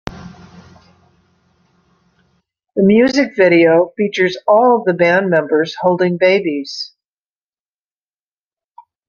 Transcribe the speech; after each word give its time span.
The 2.75 2.81
music 2.81 3.33
video 3.37 3.93
features 3.95 4.35
all 4.47 4.79
of 4.79 4.85
the 4.85 4.95
band 4.95 5.29
members 5.29 5.75
holding 5.79 6.17
babies. 6.17 6.95